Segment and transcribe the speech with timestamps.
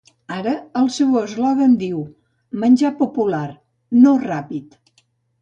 [0.35, 1.99] Ara, el seu nou eslògan diu:
[2.65, 3.45] "Menjar popular,
[4.01, 4.77] no ràpid".